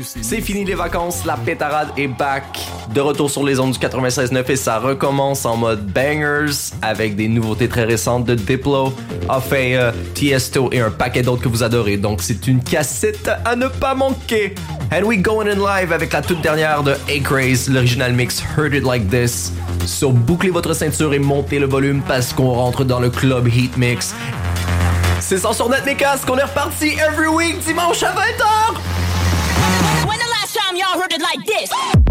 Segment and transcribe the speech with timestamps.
[0.00, 2.44] C'est fini les vacances, la pétarade est back.
[2.94, 7.28] De retour sur les ondes du 96.9 et ça recommence en mode bangers avec des
[7.28, 8.94] nouveautés très récentes de Diplo,
[9.28, 9.78] Afei,
[10.14, 11.98] Tiesto et un paquet d'autres que vous adorez.
[11.98, 14.54] Donc c'est une cassette à ne pas manquer.
[14.92, 18.84] And we going in live avec la toute dernière de A-Craze, l'original mix Heard It
[18.84, 19.52] Like This.
[19.84, 23.76] So bouclez votre ceinture et montez le volume parce qu'on rentre dans le club Heat
[23.76, 24.14] Mix.
[25.20, 29.11] C'est sans sur net mes casques, on est reparti every week dimanche à 20h!
[30.72, 32.01] Time y'all heard it like this?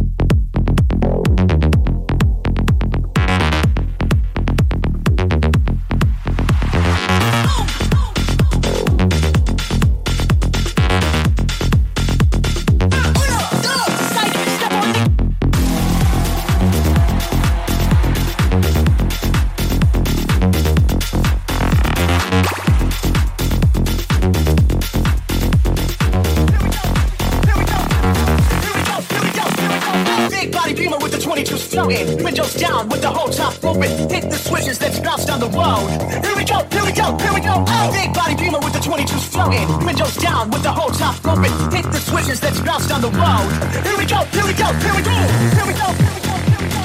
[39.45, 39.85] 22 floating.
[39.85, 41.51] Windows down with the whole top open.
[41.71, 43.49] Hit the switches, let's bounce down the road.
[43.85, 45.11] Here we go, here we go, here we go.
[45.11, 46.81] Here we go, here we go, here we go.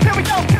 [0.00, 0.59] Here we go, here we go,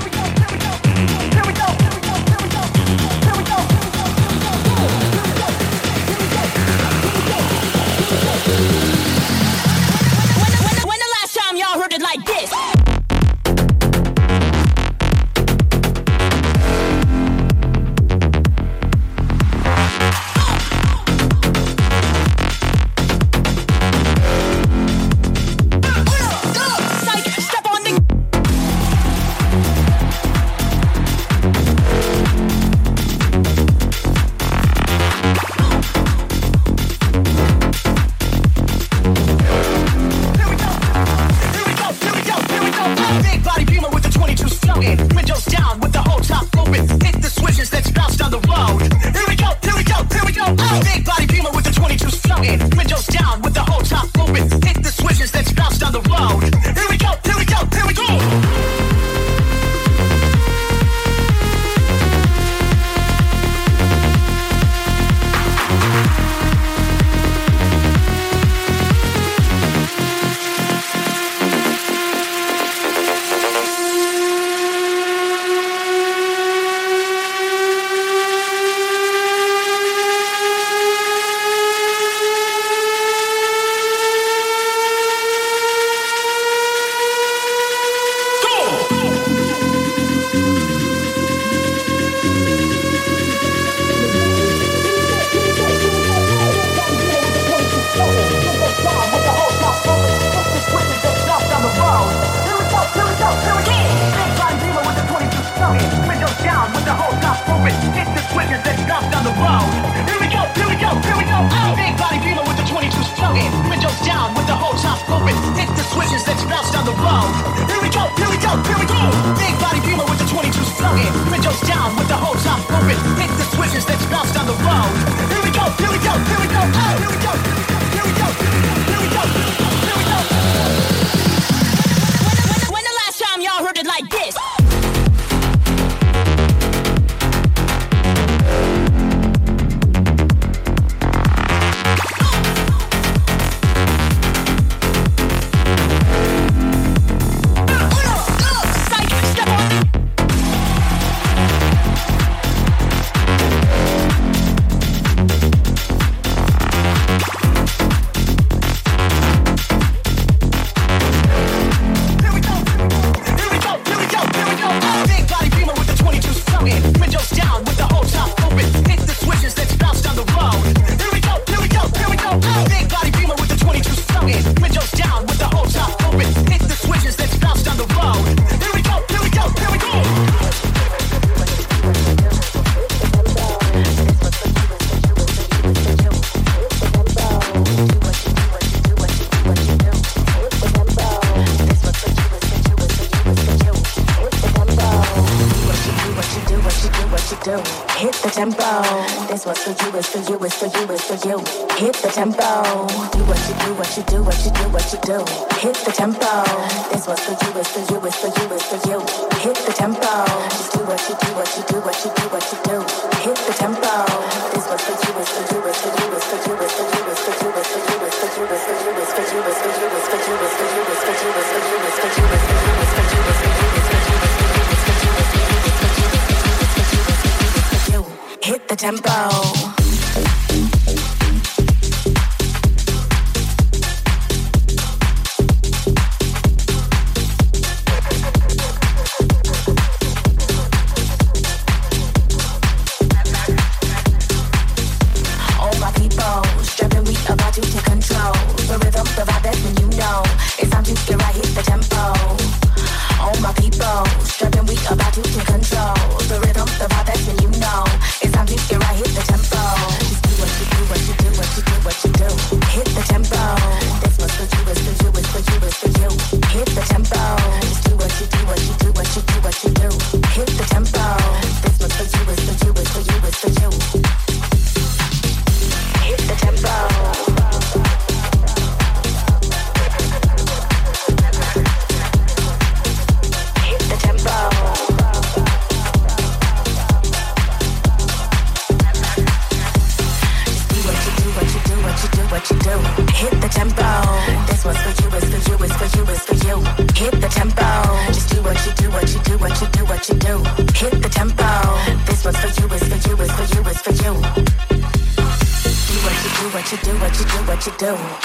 [201.17, 201.39] for you.
[201.77, 202.87] Hit the tempo.
[203.11, 205.19] Do what you do, what you do, what you do, what you do.
[205.59, 206.45] Hit the tempo.
[206.93, 209.01] This was for you, it's for you, it's for you, it's for you.
[209.41, 210.25] Hit the tempo.
[210.51, 212.20] Just do what you do, what you do, what you do.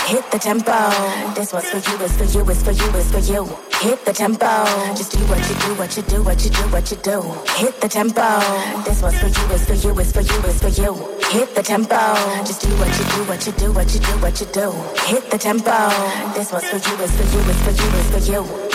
[0.08, 0.74] hit the tempo.
[1.34, 3.46] This one's for you, it's for you, it's for you, it's for you.
[3.82, 4.66] Hit the tempo.
[4.96, 7.22] Just do what you do, what you do, what you do, what you do.
[7.56, 8.40] Hit the tempo.
[8.84, 10.94] This one's for you, it's for you, it's for you, it's for you.
[11.32, 12.16] Hit the tempo.
[12.46, 14.72] Just do what you do, what you do, what you do, what you do.
[15.06, 15.90] Hit the tempo.
[16.34, 18.75] This one's for you, it's for you, it's for you, it's for you.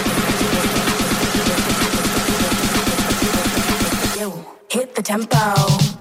[4.95, 6.00] the tempo.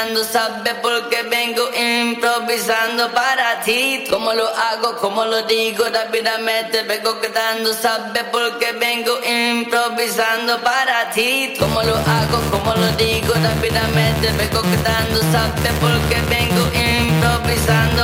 [0.00, 4.04] Vengo quedando, sabe porque vengo improvisando para ti.
[4.08, 11.52] Como lo hago, como lo digo rápidamente Vengo quedando, sabe porque vengo improvisando para ti.
[11.58, 16.49] Como lo hago, como lo digo rápidamente Vengo quedando, sabe porque vengo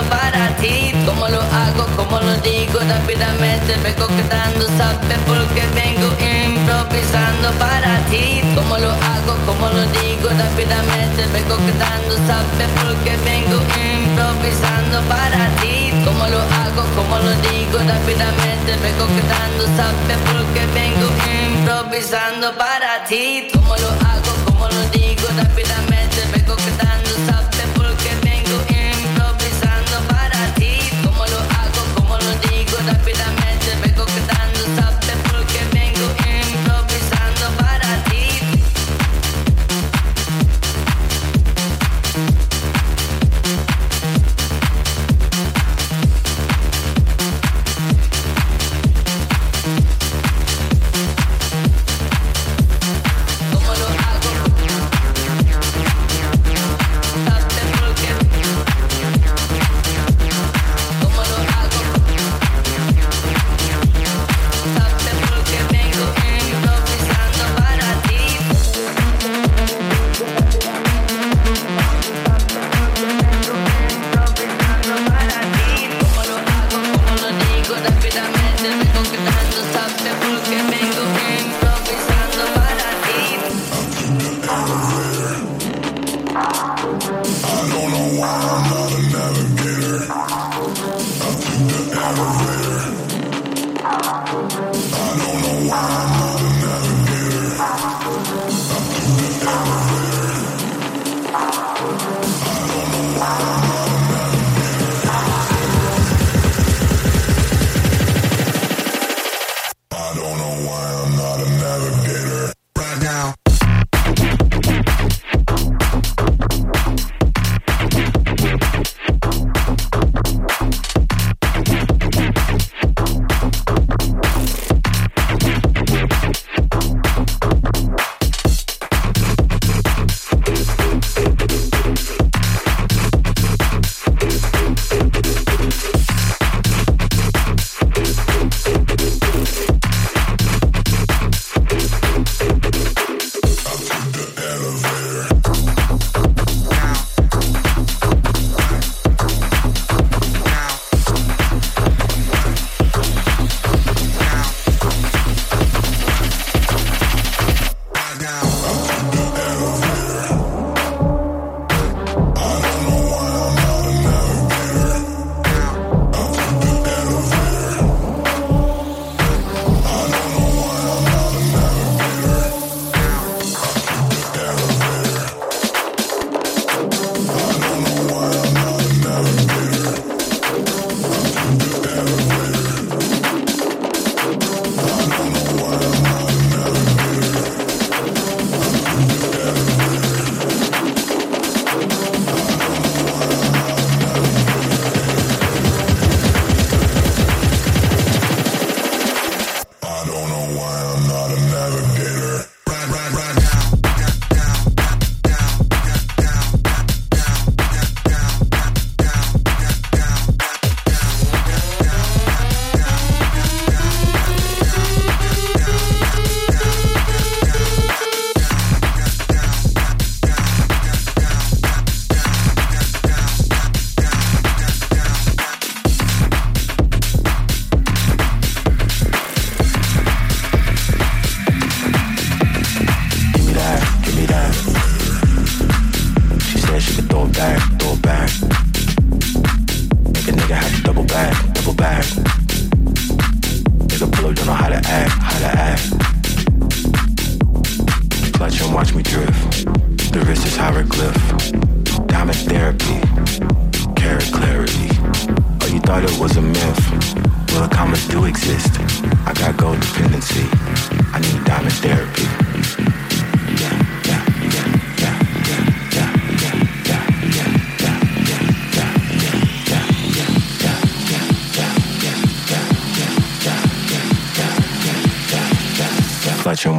[0.03, 0.93] para ti.
[1.07, 8.43] Como lo hago, como lo digo rápidamente Vengo quedando, sabe porque vengo improvisando para ti
[8.55, 15.93] Como lo hago, como lo digo rápidamente Vengo quedando, sabe porque vengo improvisando para ti
[16.05, 21.09] Como lo hago, como lo digo rápidamente Vengo quedando, sabe porque vengo
[21.57, 27.11] improvisando para ti Como lo hago, como lo digo rápidamente Vengo quedando,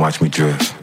[0.07, 0.76] watch me drift.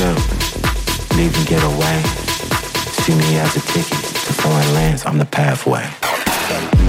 [0.00, 2.02] Leave and get away.
[3.04, 5.04] See me as a ticket to foreign lands.
[5.04, 6.79] I'm the pathway.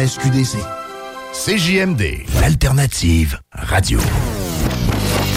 [0.00, 0.56] La SQDC.
[1.32, 3.98] CJMD, l'alternative radio.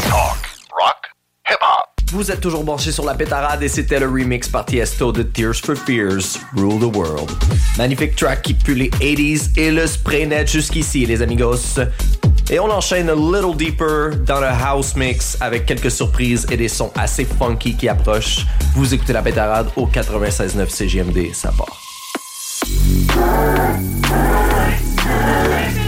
[0.07, 0.39] Talk,
[0.71, 1.11] rock,
[1.49, 2.11] hip-hop.
[2.13, 5.55] Vous êtes toujours branché sur la pétarade et c'était le remix par Tiesto de Tears
[5.55, 7.29] for Fears, Rule the World.
[7.77, 11.79] Magnifique track qui pue les 80s et le spray net jusqu'ici, les amigos.
[12.49, 16.69] Et on enchaîne a little deeper dans le house mix avec quelques surprises et des
[16.69, 18.45] sons assez funky qui approchent.
[18.75, 21.82] Vous écoutez la pétarade au 96.9 CGMD, ça part.
[22.63, 22.69] Hi,
[24.05, 25.82] hi, hi, hi.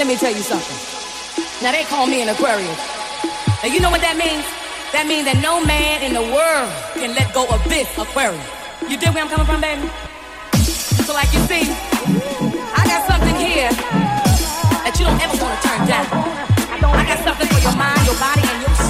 [0.00, 0.80] Let me tell you something.
[1.60, 2.80] Now they call me an Aquarius.
[3.60, 4.48] Now you know what that means?
[4.96, 8.40] That means that no man in the world can let go of this Aquarius.
[8.88, 9.84] You dig where I'm coming from, baby?
[11.04, 13.68] So like you see, I got something here
[14.88, 16.08] that you don't ever want to turn down.
[16.80, 18.89] I got something for your mind, your body, and your soul.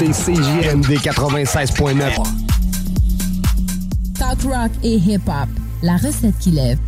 [0.00, 1.98] Écoutez CJMD 96.9.
[4.16, 5.48] Talk rock et hip-hop.
[5.82, 6.78] La recette qui lève.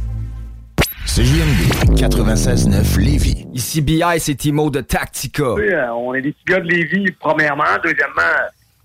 [1.07, 3.47] CJMD 96.9 Lévis.
[3.53, 5.55] Ici BI, c'est Timo de Tactica.
[5.55, 7.65] Oui, euh, on est des petits gars de Lévis, premièrement.
[7.83, 8.23] Deuxièmement,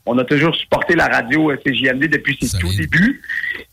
[0.08, 3.22] on a toujours supporté la radio euh, CJMD depuis ses tout débuts.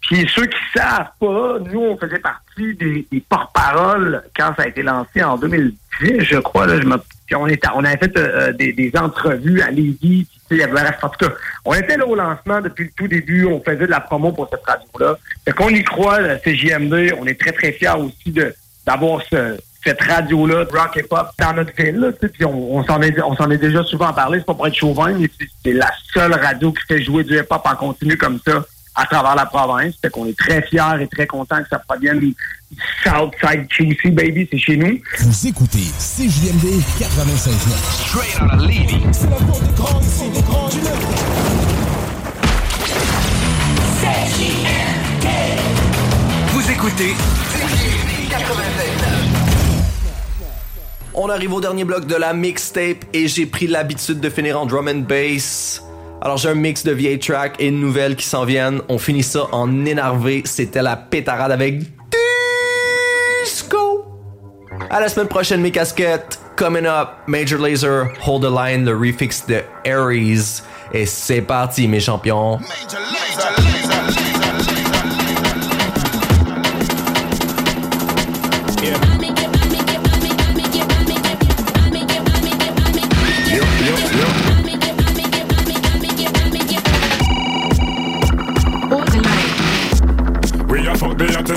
[0.03, 4.69] Puis ceux qui savent pas, nous, on faisait partie des, des porte-paroles quand ça a
[4.69, 6.67] été lancé en 2010, je crois.
[6.67, 7.01] Là, je me-
[7.35, 10.27] on, était, on avait fait euh, des, des entrevues à Lévis.
[10.49, 13.47] Puis, en tout cas, on était là au lancement depuis le tout début.
[13.47, 15.19] On faisait de la promo pour cette radio-là.
[15.45, 17.15] Fait qu'on y croit, la CJMD.
[17.19, 18.35] On est très, très fiers aussi
[18.87, 21.97] d'avoir ce, cette radio-là, rock et pop, dans notre ville.
[21.97, 24.67] Là, puis on, on s'en est, on s'en est déjà souvent parlé, c'est pas pour
[24.67, 25.29] être chauvin, mais
[25.65, 28.65] c'est la seule radio qui fait jouer du hip-hop en continu comme ça
[28.95, 29.95] à travers la province.
[30.01, 32.35] Fait qu'on est très fiers et très contents que ça provienne du
[33.05, 34.99] Southside QC, baby, c'est chez nous.
[35.21, 38.09] Vous écoutez CJMD 96.9.
[38.09, 39.03] Straight out of Lévis.
[39.13, 40.79] C'est la cour des grands ici, des grands du
[46.53, 47.15] Vous écoutez
[51.15, 54.67] On arrive au dernier bloc de la mixtape et j'ai pris l'habitude de finir en
[54.67, 55.83] drum and bass.
[56.25, 58.81] Alors j'ai un mix de vieilles tracks et de nouvelles qui s'en viennent.
[58.89, 60.43] On finit ça en énervé.
[60.45, 61.81] C'était la pétarade avec
[63.43, 64.05] Disco.
[64.89, 66.39] À la semaine prochaine mes casquettes.
[66.55, 70.63] Coming up, Major Laser, Hold the Line, le refix de Aries.
[70.93, 72.61] Et c'est parti mes champions.
[72.61, 73.82] We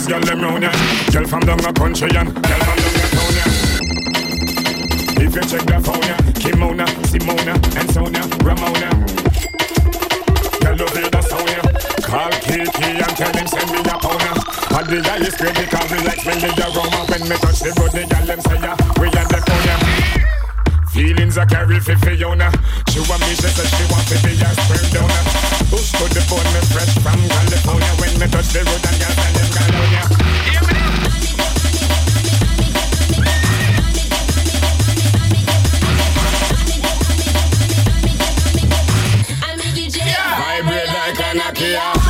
[0.06, 0.72] fuck girl them round ya.
[1.12, 3.46] Girl from down the country and girl from down the town ya.
[5.18, 8.90] If you check the phone ya, Kimona, Simona, and Sonia, Ramona.
[10.62, 11.62] Girl love hear the sound ya.
[12.04, 14.34] Call Kiki and tell him send me a pound ya.
[14.78, 17.72] And the guy is great because we like when they aroma when me touch the
[17.74, 18.95] the girl them say ya.
[21.06, 22.46] Feelings I carry for Fiona.
[22.46, 22.52] Uh.
[22.90, 25.22] She want me, she said she want to be a sperm donor.
[25.70, 27.94] Push to the bone, me fresh from California.
[28.02, 30.02] When me touch the road and girls them California.
[30.50, 31.06] Hear me now.
[40.42, 42.05] Vibrate like a Nokia.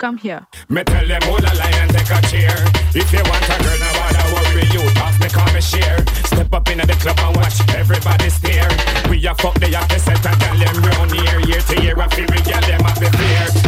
[0.00, 0.46] Come here.
[0.70, 2.56] Me tell them hold a line and take a.
[2.94, 4.80] If you want a girl, now bother worry you.
[5.20, 5.98] Me and share.
[6.24, 8.70] Step up in the club and watch everybody stare.
[9.10, 11.40] We a fuck the hottest set a girl them round here.
[11.40, 13.59] Year to year, I feel we girl them have the fear.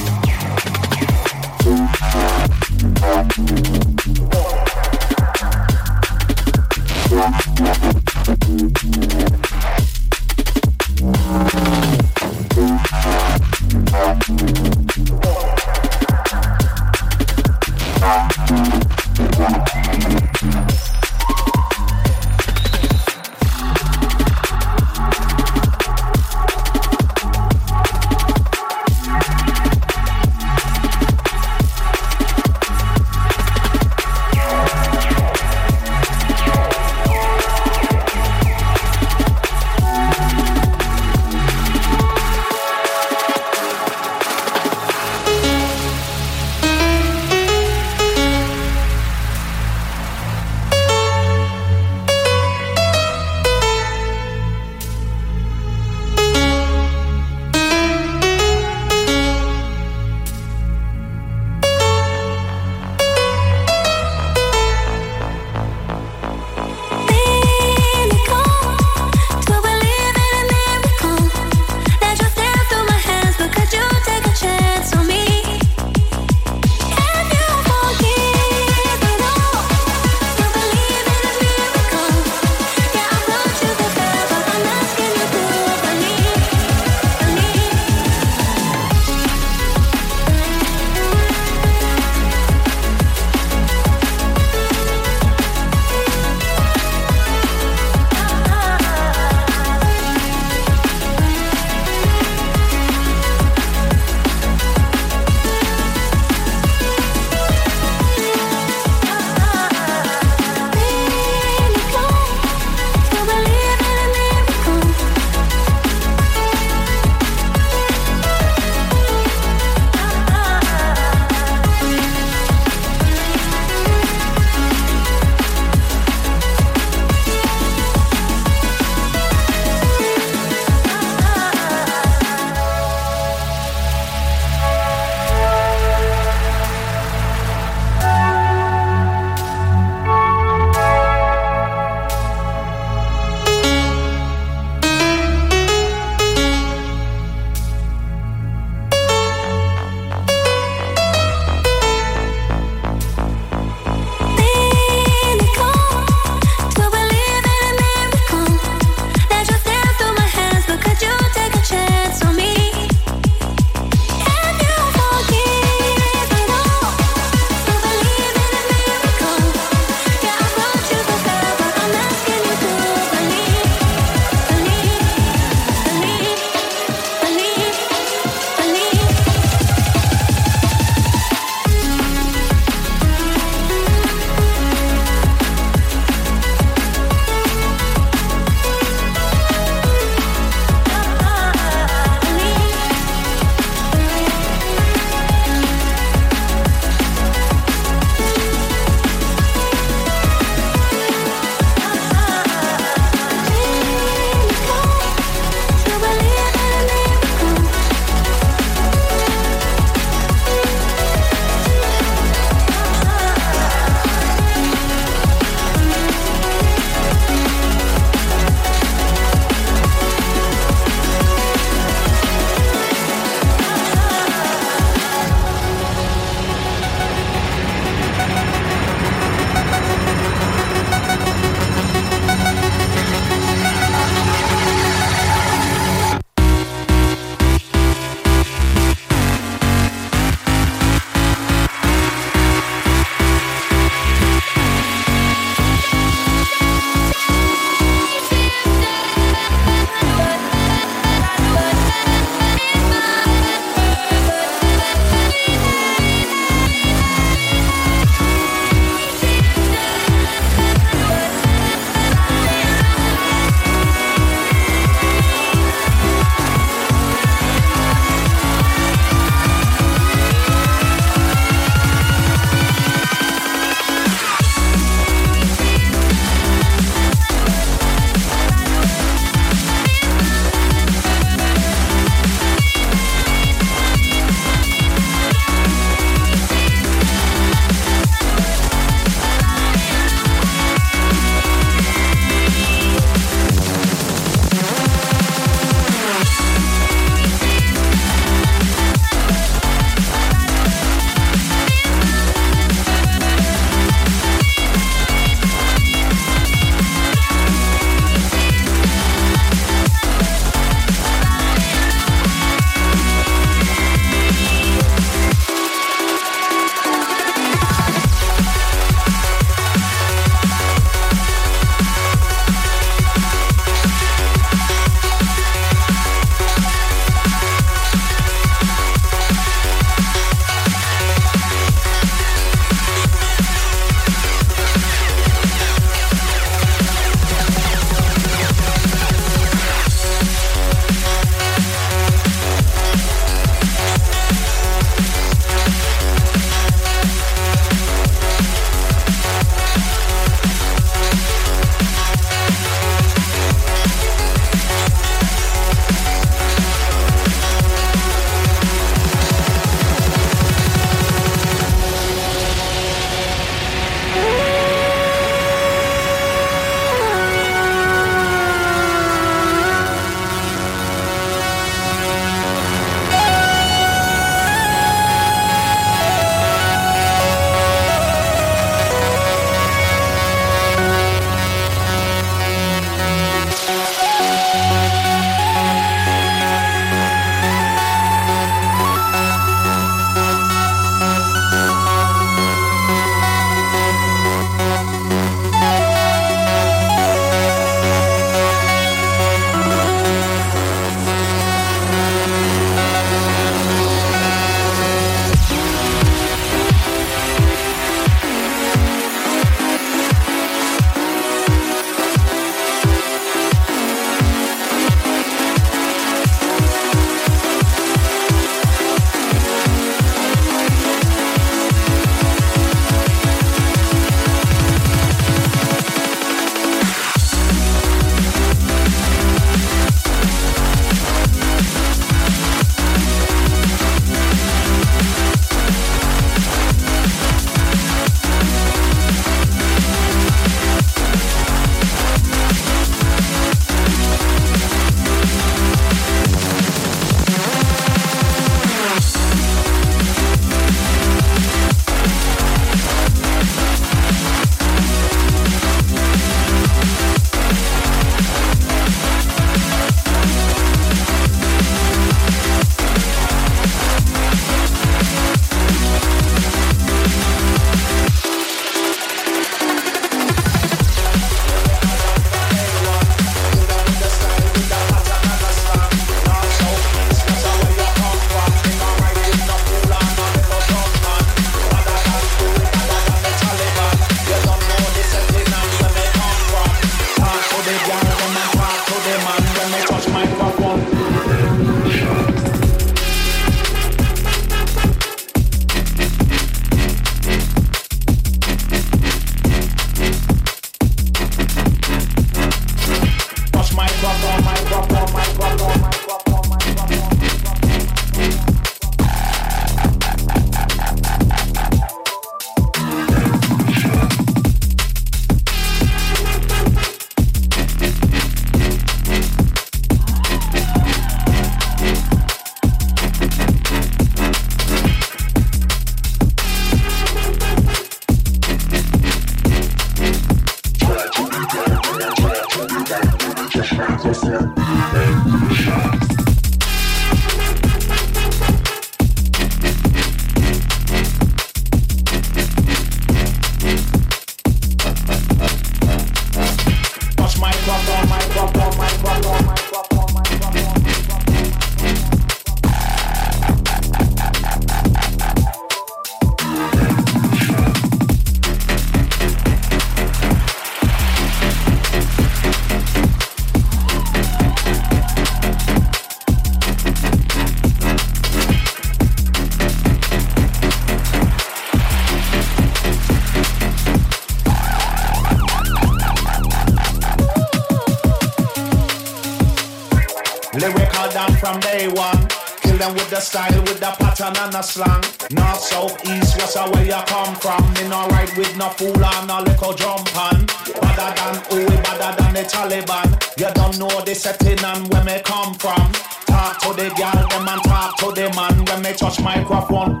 [583.20, 585.04] The style, with the pattern and the slang.
[585.32, 587.60] North, south, east, west, where you come from.
[587.74, 590.46] Me no ride with no fool or no little jump on.
[590.80, 593.12] Better than who better than the Taliban.
[593.36, 595.92] You don't know the setting and where me come from.
[596.32, 600.00] Talk to the girl, them and talk to the man when me touch microphone.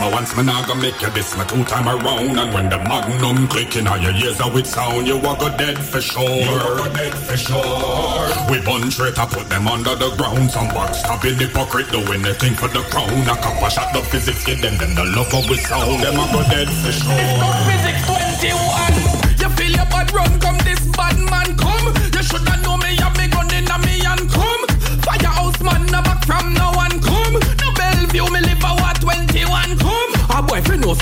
[0.00, 2.38] My once, man, I gonna make you this my two time around.
[2.38, 5.78] And when the magnum clicking on your ears, how it sound, you walk go dead
[5.78, 6.22] for sure.
[6.22, 8.28] You walk go dead for sure.
[8.50, 10.50] We bun straight, I put them under the ground.
[10.50, 13.10] Some box stopping the hypocrite, do anything for the crown.
[13.28, 16.02] A couple shot the physics, get them, then the love of we sound.
[16.02, 17.14] Them I go dead for sure.
[17.66, 18.87] Physics 21.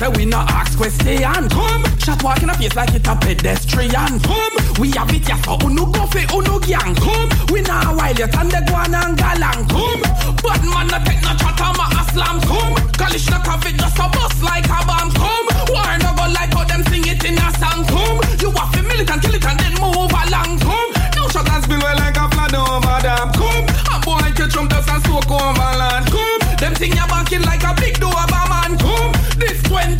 [0.06, 1.84] Say we no ask question come.
[1.98, 4.54] Shot walk in a face like it a pedestrian come.
[4.78, 7.30] We have it ya so unu go fi unu gang come.
[7.52, 10.02] We nah while you turn the guan and galang come.
[10.42, 12.74] But man no take no chat I'm a slam come.
[12.98, 15.46] Kalish no coffee just a bust like a bomb come.
[15.70, 18.20] War no go like how them sing it in a song come.
[18.40, 20.90] You have to militant kill it and then move along come.
[21.16, 23.66] No shot and spill like a flood over dam come.
[23.90, 26.40] A boy catch them dust and soak over land come.
[26.60, 27.42] Them sing you back in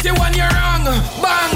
[0.07, 0.85] This 21 year wrong
[1.19, 1.51] bang.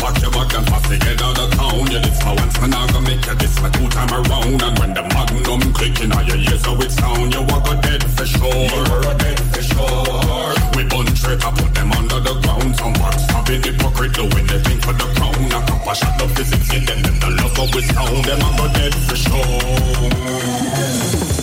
[0.00, 1.84] Pack your bag and to get out of town.
[1.92, 4.62] Yeah, this my once, and I gonna make you this my two time around.
[4.62, 8.02] And when the magnum clicking on your ears, so it sound, you walk go dead
[8.16, 8.48] for sure.
[8.48, 10.54] You walk go dead for sure.
[10.76, 12.74] We bun straight, I put them under the ground.
[12.74, 15.44] Some box stopping hypocrite, do anything for the crown.
[15.44, 18.24] A couple shot the physics, them, them the love of we sound.
[18.24, 21.33] Them I go dead for sure.